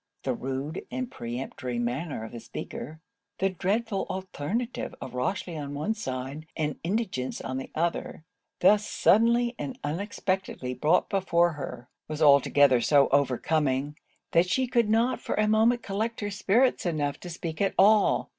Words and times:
The 0.23 0.33
rude 0.33 0.83
and 0.89 1.11
peremptory 1.11 1.77
manner 1.77 2.23
of 2.23 2.31
the 2.31 2.39
speaker; 2.39 3.01
the 3.37 3.51
dreadful 3.51 4.07
alternative 4.09 4.95
of 4.99 5.11
Rochely 5.13 5.55
on 5.55 5.75
one 5.75 5.93
side, 5.93 6.47
and 6.57 6.79
indigence 6.83 7.39
on 7.39 7.59
the 7.59 7.69
other, 7.75 8.25
thus 8.61 8.83
suddenly 8.87 9.53
and 9.59 9.77
unexpectedly 9.83 10.73
brought 10.73 11.07
before 11.07 11.51
her; 11.51 11.87
was 12.07 12.19
altogether 12.19 12.81
so 12.81 13.09
overcoming, 13.09 13.95
that 14.31 14.49
she 14.49 14.65
could 14.65 14.89
not 14.89 15.19
for 15.21 15.35
a 15.35 15.47
moment 15.47 15.83
collect 15.83 16.21
her 16.21 16.31
spirits 16.31 16.83
enough 16.83 17.19
to 17.19 17.29
speak 17.29 17.61
at 17.61 17.75
all. 17.77 18.29